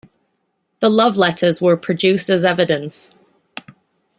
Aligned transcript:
The 0.79 0.89
love 0.89 1.15
letters 1.15 1.61
were 1.61 1.77
produced 1.77 2.31
as 2.31 2.43
evidence. 2.43 3.11